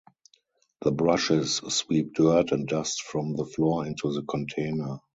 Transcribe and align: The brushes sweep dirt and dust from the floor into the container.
The 0.81 0.91
brushes 0.91 1.57
sweep 1.57 2.15
dirt 2.15 2.51
and 2.53 2.67
dust 2.67 3.03
from 3.03 3.35
the 3.35 3.45
floor 3.45 3.85
into 3.85 4.11
the 4.11 4.23
container. 4.23 4.97